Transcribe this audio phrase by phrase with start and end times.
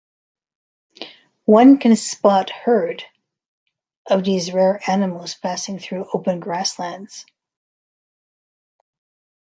[1.45, 3.03] One can spot herd
[4.09, 7.23] of these rare animals passing through open grasslands.